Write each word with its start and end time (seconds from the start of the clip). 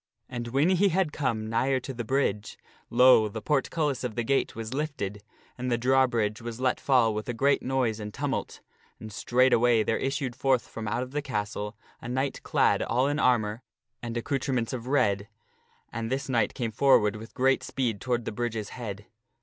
And 0.27 0.47
when 0.47 0.69
he 0.71 0.89
had 0.89 1.13
come 1.13 1.47
nigher 1.47 1.79
to 1.81 1.93
the 1.93 2.03
bridge, 2.03 2.57
lo! 2.89 3.29
the 3.29 3.39
portcullis 3.39 4.03
of 4.03 4.15
the 4.15 4.23
castle 4.23 4.57
was 4.57 4.73
lifted 4.73 5.21
and 5.59 5.71
the 5.71 5.77
drawbridge 5.77 6.41
was 6.41 6.59
let 6.59 6.79
fall 6.79 7.13
with 7.13 7.29
a 7.29 7.35
great 7.35 7.61
noise 7.61 7.99
and 7.99 8.11
tumult, 8.11 8.61
and 8.99 9.13
straightway 9.13 9.83
there 9.83 9.99
issued 9.99 10.35
forth 10.35 10.67
from 10.67 10.87
out 10.87 11.03
of 11.03 11.11
the 11.11 11.21
castle 11.21 11.77
a 12.01 12.09
knight 12.09 12.41
clad 12.41 12.81
all 12.81 13.05
in 13.05 13.19
armor 13.19 13.61
and 14.01 14.17
accoutrements 14.17 14.73
of 14.73 14.87
red, 14.87 15.27
and 15.93 16.11
this 16.11 16.27
knight 16.27 16.55
came 16.55 16.71
forward 16.71 17.15
with 17.15 17.35
great 17.35 17.61
speed 17.61 18.01
toward 18.01 18.25
the 18.25 18.31
bridge's 18.31 18.69
head. 18.69 19.05